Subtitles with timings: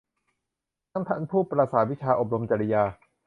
[0.91, 2.83] ทั้งท่านผู้ประสาทวิชา อบรมจริยา